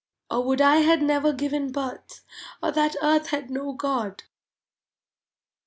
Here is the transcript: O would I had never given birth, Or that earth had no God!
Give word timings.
O 0.31 0.41
would 0.41 0.61
I 0.61 0.77
had 0.77 1.03
never 1.03 1.31
given 1.31 1.71
birth, 1.71 2.21
Or 2.63 2.71
that 2.71 2.95
earth 3.03 3.27
had 3.27 3.51
no 3.51 3.73
God! 3.73 4.23